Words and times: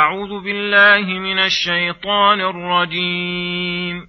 أعوذ 0.00 0.44
بالله 0.44 1.18
من 1.18 1.38
الشيطان 1.38 2.40
الرجيم. 2.40 4.06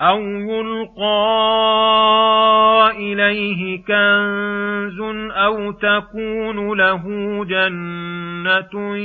أو 0.00 0.20
يلقى 0.20 1.10
إليه 2.96 3.84
كنز 3.84 5.00
أو 5.32 5.72
تكون 5.72 6.78
له 6.78 7.04
جنة 7.44 8.96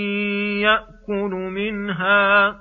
يأكل 0.61 1.31
منها 1.31 2.55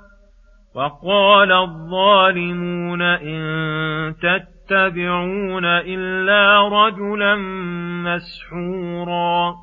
وقال 0.74 1.52
الظالمون 1.52 3.02
إن 3.02 4.14
تتبعون 4.22 5.64
إلا 5.64 6.68
رجلا 6.68 7.34
مسحورا 8.04 9.54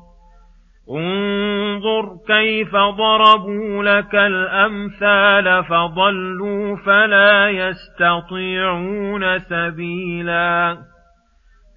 انظر 1.82 2.16
كيف 2.26 2.76
ضربوا 2.76 3.82
لك 3.82 4.14
الأمثال 4.14 5.64
فضلوا 5.64 6.76
فلا 6.76 7.48
يستطيعون 7.48 9.38
سبيلا. 9.38 10.76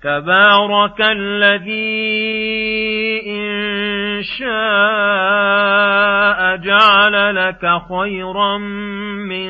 تبارك 0.04 1.02
الذي 1.02 2.02
إن 3.28 4.22
شاء 4.40 4.46
جعل 6.56 7.36
لك 7.36 7.82
خيرا 7.90 8.58
من 9.28 9.50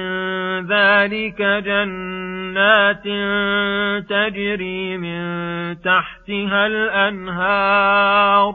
ذلك 0.68 1.42
جنات 1.42 3.04
تجري 4.10 4.98
من 4.98 5.26
تحتها 5.82 6.68
الأنهار. 6.68 8.54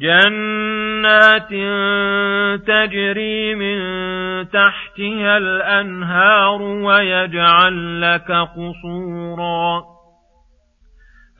جنات 0.00 1.48
تجري 2.66 3.54
من 3.54 3.78
تحتها 4.48 5.36
الأنهار 5.36 6.62
ويجعل 6.62 8.00
لك 8.00 8.30
قصورا. 8.30 9.82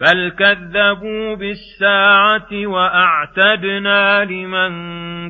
بل 0.01 0.31
كذبوا 0.31 1.35
بالساعة 1.35 2.67
واعتدنا 2.67 4.25
لمن 4.25 4.73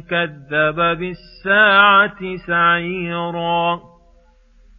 كذب 0.02 0.76
بالساعة 0.98 2.36
سعيرا. 2.46 3.80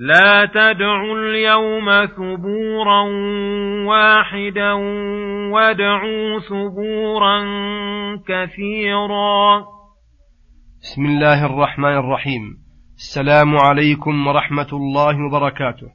لا 0.00 0.46
تدعوا 0.46 1.18
اليوم 1.18 2.06
ثبورا 2.06 3.02
واحدا 3.86 4.72
وادعوا 5.52 6.38
ثبورا 6.48 7.38
كثيرا. 8.16 9.64
بسم 10.82 11.06
الله 11.06 11.46
الرحمن 11.46 11.96
الرحيم. 11.96 12.42
السلام 12.96 13.56
عليكم 13.56 14.26
ورحمة 14.26 14.68
الله 14.72 15.26
وبركاته. 15.26 15.88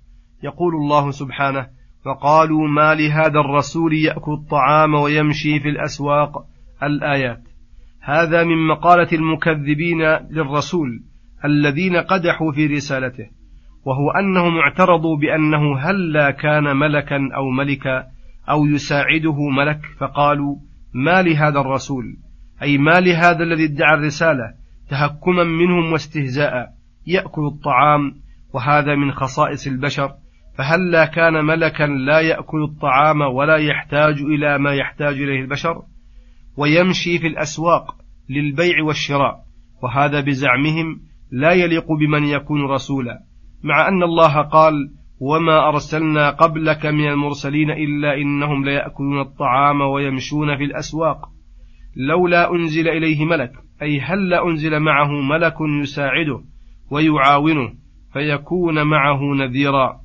يقول 0.44 0.76
الله 0.76 1.12
سبحانه 1.12 1.68
وقالوا 2.06 2.68
ما 2.68 2.96
لهذا 2.96 3.40
الرسول 3.40 3.94
يأكل 3.94 4.32
الطعام 4.32 4.94
ويمشي 4.94 5.60
في 5.60 5.70
الأسواق 5.70 6.32
الآيات. 6.84 7.42
هذا 8.02 8.44
من 8.44 8.68
مقالة 8.68 9.10
المكذبين 9.14 10.02
للرسول 10.32 10.90
الذين 11.46 11.96
قدحوا 11.96 12.52
في 12.52 12.68
رسالته. 12.68 13.43
وهو 13.86 14.12
أنهم 14.12 14.58
اعترضوا 14.58 15.18
بأنه 15.18 15.80
هلا 15.80 16.32
كان 16.32 16.78
ملكا 16.78 17.30
أو 17.36 17.50
ملكا 17.50 18.04
أو 18.50 18.66
يساعده 18.66 19.50
ملك 19.50 19.80
فقالوا 20.00 20.56
ما 20.94 21.22
لهذا 21.22 21.60
الرسول؟ 21.60 22.18
أي 22.62 22.78
ما 22.78 23.00
لهذا 23.00 23.44
الذي 23.44 23.66
ادعى 23.66 23.94
الرسالة؟ 23.94 24.54
تهكما 24.90 25.44
منهم 25.44 25.92
واستهزاء 25.92 26.70
يأكل 27.08 27.42
الطعام 27.46 28.16
وهذا 28.54 28.96
من 28.96 29.12
خصائص 29.12 29.68
البشر. 29.68 30.12
فهلا 30.58 31.06
كان 31.06 31.46
ملكا 31.46 31.84
لا 31.84 32.20
يأكل 32.20 32.64
الطعام 32.64 33.22
ولا 33.22 33.58
يحتاج 33.58 34.22
إلى 34.22 34.58
ما 34.58 34.74
يحتاج 34.74 35.14
إليه 35.14 35.42
البشر؟ 35.42 35.82
ويمشي 36.58 37.20
في 37.20 37.28
الأسواق 37.28 37.96
للبيع 38.30 38.84
والشراء 38.84 39.44
وهذا 39.84 40.22
بزعمهم 40.22 41.00
لا 41.32 41.52
يليق 41.52 41.86
بمن 41.92 42.24
يكون 42.24 42.62
رسولا. 42.62 43.20
مع 43.64 43.88
أن 43.88 44.04
الله 44.04 44.42
قال 44.42 44.74
وما 45.20 45.70
أرسلنا 45.70 46.30
قبلك 46.30 46.86
من 46.86 47.08
المرسلين 47.08 47.72
إلا 47.72 48.18
إنهم 48.18 48.66
ليأكلون 48.66 49.22
الطعام 49.22 49.82
ويمشون 49.82 50.58
في 50.58 50.64
الأسواق. 50.64 51.30
لولا 51.96 52.52
أنزل 52.52 52.88
إليه 52.88 53.26
ملك 53.26 53.52
أي 53.82 54.00
هل 54.00 54.34
أنزل 54.34 54.80
معه 54.80 55.12
ملك 55.12 55.56
يساعده 55.82 56.44
ويعاونه 56.92 57.74
فيكون 58.14 58.84
معه 58.84 59.20
نذيرا. 59.36 60.00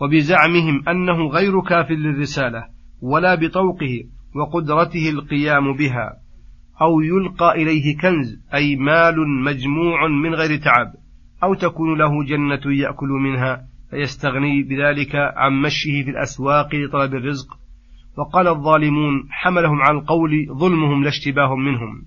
وبزعمهم 0.00 0.88
أنه 0.88 1.28
غير 1.28 1.60
كاف 1.60 1.90
للرسالة 1.90 2.64
ولا 3.02 3.34
بطوقه 3.34 4.04
وقدرته 4.34 5.10
القيام 5.10 5.76
بها 5.76 6.12
أو 6.82 7.00
يلقى 7.00 7.62
إليه 7.62 7.96
كنز 7.96 8.42
أي 8.54 8.76
مال 8.76 9.28
مجموع 9.44 10.08
من 10.08 10.34
غير 10.34 10.56
تعب. 10.56 11.05
أو 11.42 11.54
تكون 11.54 11.98
له 11.98 12.24
جنة 12.24 12.72
يأكل 12.72 13.08
منها 13.08 13.62
فيستغني 13.90 14.62
بذلك 14.62 15.14
عن 15.14 15.52
مشيه 15.52 16.04
في 16.04 16.10
الأسواق 16.10 16.74
لطلب 16.74 17.14
الرزق. 17.14 17.58
وقال 18.18 18.48
الظالمون 18.48 19.28
حملهم 19.30 19.82
على 19.82 19.98
القول 19.98 20.46
ظلمهم 20.52 21.04
لا 21.04 21.10
منهم. 21.56 22.02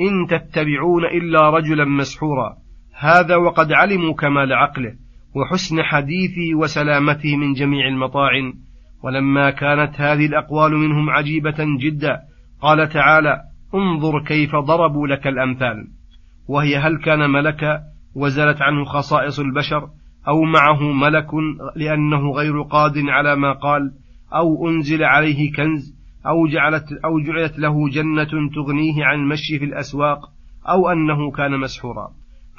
إن 0.00 0.26
تتبعون 0.26 1.04
إلا 1.04 1.50
رجلا 1.50 1.84
مسحورا. 1.84 2.56
هذا 2.98 3.36
وقد 3.36 3.72
علموا 3.72 4.14
كمال 4.14 4.52
عقله 4.52 4.94
وحسن 5.34 5.82
حديثه 5.82 6.54
وسلامته 6.54 7.36
من 7.36 7.52
جميع 7.52 7.88
المطاعن 7.88 8.52
ولما 9.02 9.50
كانت 9.50 10.00
هذه 10.00 10.26
الأقوال 10.26 10.72
منهم 10.72 11.10
عجيبة 11.10 11.56
جدا 11.80 12.18
قال 12.60 12.88
تعالى 12.88 13.40
انظر 13.74 14.24
كيف 14.24 14.56
ضربوا 14.56 15.08
لك 15.08 15.26
الأمثال. 15.26 15.88
وهي 16.48 16.76
هل 16.76 16.96
كان 16.96 17.30
ملكا 17.30 17.82
وزالت 18.18 18.62
عنه 18.62 18.84
خصائص 18.84 19.40
البشر 19.40 19.88
أو 20.28 20.42
معه 20.42 20.82
ملك 20.92 21.28
لأنه 21.76 22.30
غير 22.30 22.62
قاد 22.62 22.98
على 22.98 23.36
ما 23.36 23.52
قال 23.52 23.92
أو 24.34 24.68
أنزل 24.68 25.04
عليه 25.04 25.52
كنز 25.52 25.98
أو 26.26 26.46
جعلت 26.46 26.92
أو 27.04 27.20
جعلت 27.20 27.58
له 27.58 27.88
جنة 27.88 28.50
تغنيه 28.54 29.04
عن 29.04 29.20
المشي 29.20 29.58
في 29.58 29.64
الأسواق 29.64 30.18
أو 30.68 30.88
أنه 30.88 31.30
كان 31.30 31.60
مسحورا. 31.60 32.10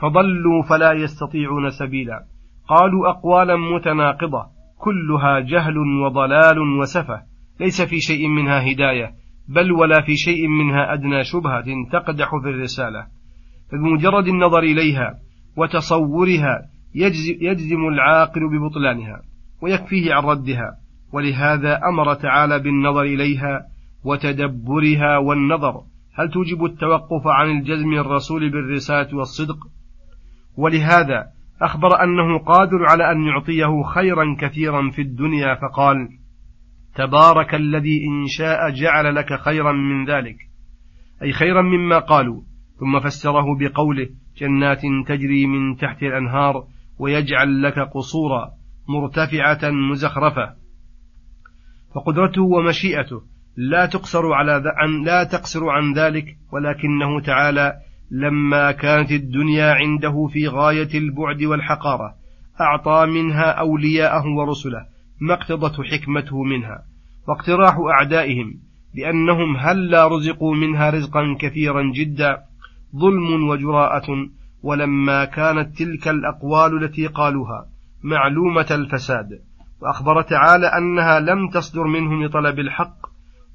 فضلوا 0.02 0.64
فلا 0.70 0.94
يستطيعون 0.94 1.70
سبيلا. 1.70 2.26
قالوا 2.68 3.10
أقوالا 3.10 3.56
متناقضة 3.56 4.46
كلها 4.78 5.40
جهل 5.40 5.78
وضلال 5.78 6.60
وسفة. 6.60 7.22
ليس 7.60 7.82
في 7.82 8.00
شيء 8.00 8.28
منها 8.28 8.72
هداية 8.72 9.12
بل 9.48 9.72
ولا 9.72 10.02
في 10.02 10.16
شيء 10.16 10.48
منها 10.48 10.94
أدنى 10.94 11.24
شبهة 11.24 11.66
تقدح 11.92 12.30
في 12.44 12.50
الرسالة. 12.50 13.08
فبمجرد 13.72 14.28
النظر 14.28 14.60
إليها 14.60 15.20
وتصورها 15.56 16.70
يجزم 17.42 17.88
العاقل 17.88 18.42
ببطلانها 18.50 19.22
ويكفيه 19.62 20.14
عن 20.14 20.24
ردها. 20.24 20.78
ولهذا 21.14 21.80
أمر 21.90 22.14
تعالى 22.14 22.60
بالنظر 22.60 23.02
إليها 23.02 23.66
وتدبرها 24.04 25.18
والنظر. 25.18 25.84
هل 26.16 26.30
توجب 26.32 26.66
التوقف 26.66 27.28
عن 27.28 27.50
الجزم 27.50 27.94
الرسول 27.94 28.50
بالرسالة 28.50 29.18
والصدق؟ 29.18 29.58
ولهذا 30.58 31.26
أخبر 31.62 32.04
أنه 32.04 32.40
قادر 32.40 32.86
على 32.90 33.12
أن 33.12 33.24
يعطيه 33.24 33.84
خيرا 33.84 34.36
كثيرا 34.40 34.90
في 34.90 35.02
الدنيا 35.02 35.56
فقال 35.56 36.10
تبارك 36.96 37.56
الذي 37.56 38.06
إن 38.08 38.28
شاء 38.28 38.70
جعل 38.70 39.16
لك 39.16 39.40
خيرا 39.40 39.72
من 39.72 40.06
ذلك. 40.06 40.38
أي 41.24 41.32
خيرا 41.32 41.62
مما 41.62 42.00
قالوا. 42.00 42.42
ثم 42.80 43.00
فسره 43.00 43.58
بقوله 43.60 44.10
جنات 44.38 44.82
تجري 45.08 45.46
من 45.48 45.78
تحت 45.78 46.04
الأنهار 46.04 46.64
ويجعل 47.00 47.64
لك 47.64 47.80
قصورا 47.80 48.52
مرتفعة 48.90 49.70
مزخرفة. 49.92 50.54
فقدرته 51.96 52.42
ومشيئته 52.42 53.22
لا 53.58 53.86
تقصر 53.86 54.34
على 54.34 54.64
عن 54.78 55.04
لا 55.04 55.24
تقصر 55.24 55.70
عن 55.70 55.94
ذلك 55.94 56.26
ولكنه 56.54 57.20
تعالى 57.20 57.74
لما 58.12 58.72
كانت 58.72 59.12
الدنيا 59.12 59.74
عنده 59.74 60.28
في 60.34 60.48
غاية 60.48 60.98
البعد 60.98 61.44
والحقارة 61.44 62.16
أعطى 62.62 63.06
منها 63.06 63.52
أولياءه 63.52 64.28
ورسله 64.28 64.86
ما 65.22 65.34
اقتضته 65.34 65.84
حكمته 65.84 66.44
منها. 66.44 66.84
واقتراح 67.28 67.78
أعدائهم 67.78 68.54
بأنهم 68.96 69.58
هلا 69.58 70.08
رزقوا 70.08 70.56
منها 70.56 70.90
رزقا 70.90 71.38
كثيرا 71.40 71.92
جدا 71.96 72.49
ظلم 72.96 73.50
وجراءة 73.50 74.30
ولما 74.64 75.26
كانت 75.26 75.78
تلك 75.78 76.08
الأقوال 76.08 76.84
التي 76.84 77.08
قالوها 77.08 77.66
معلومة 78.04 78.68
الفساد 78.72 79.42
وأخبر 79.82 80.22
تعالى 80.22 80.68
أنها 80.68 81.20
لم 81.20 81.50
تصدر 81.50 81.84
منهم 81.84 82.24
لطلب 82.24 82.60
الحق 82.60 82.98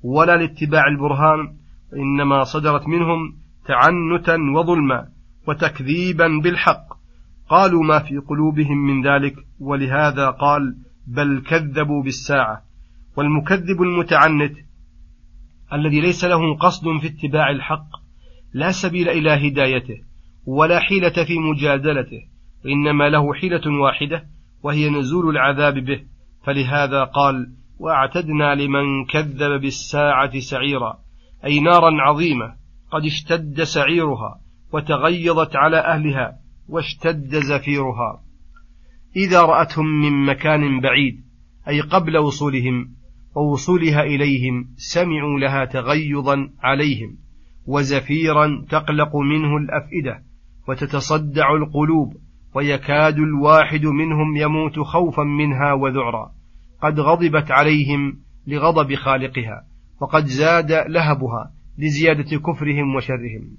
ولا 0.03 0.37
لاتباع 0.37 0.87
البرهان 0.87 1.57
وإنما 1.93 2.45
صدرت 2.45 2.89
منهم 2.89 3.35
تعنتا 3.67 4.37
وظلما 4.57 5.09
وتكذيبا 5.49 6.29
بالحق. 6.43 6.85
قالوا 7.49 7.85
ما 7.85 7.99
في 7.99 8.19
قلوبهم 8.19 8.87
من 8.87 9.07
ذلك 9.07 9.35
ولهذا 9.61 10.31
قال 10.31 10.77
بل 11.07 11.43
كذبوا 11.49 12.03
بالساعة. 12.03 12.63
والمكذب 13.17 13.83
المتعنت 13.83 14.57
الذي 15.73 16.01
ليس 16.01 16.25
له 16.25 16.57
قصد 16.57 16.85
في 17.01 17.07
اتباع 17.07 17.51
الحق 17.51 18.04
لا 18.55 18.71
سبيل 18.71 19.09
إلى 19.09 19.49
هدايته 19.49 19.97
ولا 20.47 20.81
حيلة 20.81 21.25
في 21.25 21.39
مجادلته 21.39 22.21
وإنما 22.65 23.09
له 23.09 23.35
حيلة 23.35 23.81
واحدة 23.83 24.25
وهي 24.63 24.91
نزول 24.91 25.31
العذاب 25.31 25.75
به. 25.75 26.01
فلهذا 26.47 27.05
قال 27.05 27.47
وأعتدنا 27.79 28.55
لمن 28.55 29.05
كذب 29.05 29.61
بالساعة 29.61 30.39
سعيرا 30.39 30.99
أي 31.45 31.61
نارا 31.61 32.03
عظيمة 32.03 32.55
قد 32.91 33.05
اشتد 33.05 33.63
سعيرها 33.63 34.41
وتغيظت 34.73 35.57
على 35.57 35.79
أهلها 35.79 36.33
واشتد 36.69 37.35
زفيرها. 37.35 38.23
إذا 39.17 39.43
رأتهم 39.43 39.87
من 39.87 40.27
مكان 40.27 40.81
بعيد 40.81 41.25
أي 41.69 41.81
قبل 41.81 42.19
وصولهم 42.19 42.95
ووصولها 43.37 44.03
إليهم 44.03 44.69
سمعوا 44.77 45.39
لها 45.41 45.65
تغيظا 45.65 46.51
عليهم. 46.63 47.24
وزفيرا 47.67 48.65
تقلق 48.71 49.17
منه 49.17 49.57
الأفئدة 49.57 50.23
وتتصدع 50.69 51.55
القلوب 51.55 52.17
ويكاد 52.55 53.19
الواحد 53.19 53.87
منهم 53.87 54.37
يموت 54.37 54.79
خوفا 54.79 55.23
منها 55.23 55.73
وذعرا. 55.73 56.31
قد 56.83 57.01
غضبت 57.01 57.51
عليهم 57.51 58.19
لغضب 58.47 58.95
خالقها 58.95 59.65
وقد 60.01 60.25
زاد 60.25 60.73
لهبها 60.73 61.53
لزيادة 61.79 62.39
كفرهم 62.39 62.95
وشرهم. 62.95 63.57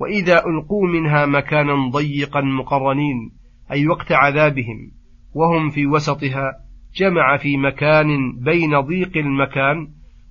وإذا 0.00 0.34
ألقوا 0.46 0.88
منها 0.88 1.26
مكانا 1.26 1.90
ضيقا 1.90 2.40
مقرنين 2.40 3.32
أي 3.72 3.88
وقت 3.88 4.12
عذابهم 4.12 4.90
وهم 5.34 5.70
في 5.70 5.86
وسطها 5.86 6.52
جمع 6.96 7.36
في 7.36 7.56
مكان 7.56 8.38
بين 8.44 8.80
ضيق 8.80 9.16
المكان 9.16 9.88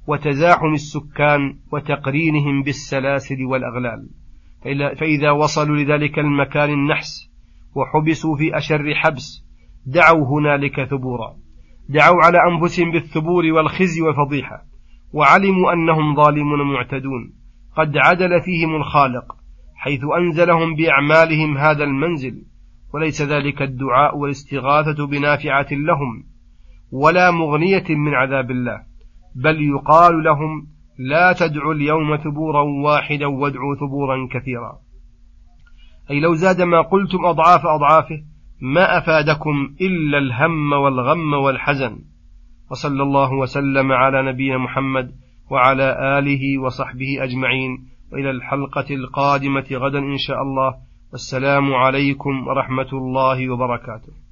وتزاحم 0.09 0.73
السكان 0.73 1.59
وتقرينهم 1.73 2.63
بالسلاسل 2.63 3.45
والأغلال. 3.45 4.09
فإذا 4.99 5.31
وصلوا 5.31 5.77
لذلك 5.77 6.19
المكان 6.19 6.69
النحس 6.69 7.31
وحبسوا 7.75 8.37
في 8.37 8.57
أشر 8.57 8.95
حبس 8.95 9.45
دعوا 9.85 10.25
هنالك 10.27 10.83
ثبورا. 10.83 11.35
دعوا 11.89 12.23
على 12.23 12.37
أنفسهم 12.51 12.91
بالثبور 12.91 13.45
والخزي 13.45 14.01
والفضيحة 14.01 14.63
وعلموا 15.13 15.73
أنهم 15.73 16.15
ظالمون 16.15 16.73
معتدون. 16.73 17.33
قد 17.77 17.97
عدل 17.97 18.41
فيهم 18.41 18.75
الخالق 18.75 19.35
حيث 19.75 20.01
أنزلهم 20.17 20.75
بأعمالهم 20.75 21.57
هذا 21.57 21.83
المنزل. 21.83 22.45
وليس 22.93 23.21
ذلك 23.21 23.61
الدعاء 23.61 24.17
والاستغاثة 24.17 25.07
بنافعة 25.07 25.67
لهم 25.71 26.23
ولا 26.91 27.31
مغنية 27.31 27.85
من 27.89 28.13
عذاب 28.13 28.51
الله. 28.51 28.88
بل 29.43 29.61
يقال 29.61 30.23
لهم 30.23 30.67
لا 30.99 31.33
تدعوا 31.33 31.73
اليوم 31.73 32.17
ثبورا 32.17 32.61
واحدا 32.61 33.25
وادعوا 33.25 33.75
ثبورا 33.75 34.27
كثيرا. 34.31 34.79
أي 36.11 36.19
لو 36.19 36.33
زاد 36.33 36.61
ما 36.61 36.81
قلتم 36.81 37.25
أضعاف 37.25 37.65
أضعافه 37.65 38.21
ما 38.61 38.97
أفادكم 38.97 39.75
إلا 39.81 40.17
الهم 40.17 40.73
والغم 40.73 41.33
والحزن. 41.33 41.99
وصلى 42.71 43.03
الله 43.03 43.33
وسلم 43.33 43.91
على 43.91 44.31
نبينا 44.31 44.57
محمد 44.57 45.11
وعلى 45.51 46.19
آله 46.19 46.61
وصحبه 46.61 47.23
أجمعين. 47.23 47.71
وإلى 48.13 48.31
الحلقة 48.31 48.95
القادمة 48.95 49.65
غدا 49.71 49.99
إن 49.99 50.17
شاء 50.17 50.41
الله. 50.41 50.75
والسلام 51.11 51.73
عليكم 51.73 52.47
ورحمة 52.47 52.89
الله 52.93 53.49
وبركاته. 53.49 54.28